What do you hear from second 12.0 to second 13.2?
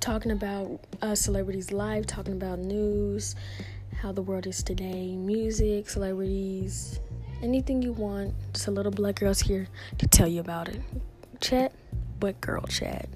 but girl chat.